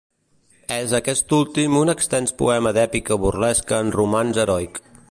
És 0.75 0.95
aquest 0.99 1.35
últim 1.39 1.77
un 1.81 1.93
extens 1.95 2.35
poema 2.41 2.73
d'èpica 2.79 3.23
burlesca 3.27 3.83
en 3.87 3.97
romanç 4.01 4.43
heroic. 4.47 4.87